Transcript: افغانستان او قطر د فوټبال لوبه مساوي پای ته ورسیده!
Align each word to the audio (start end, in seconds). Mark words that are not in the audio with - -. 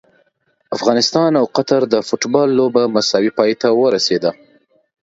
افغانستان 0.75 1.31
او 1.39 1.45
قطر 1.55 1.81
د 1.93 1.95
فوټبال 2.07 2.49
لوبه 2.59 2.83
مساوي 2.95 3.31
پای 3.37 3.51
ته 3.61 3.67
ورسیده! 3.83 4.31